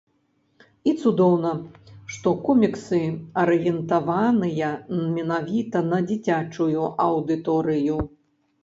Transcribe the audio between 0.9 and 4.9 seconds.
І цудоўна, што коміксы арыентаваныя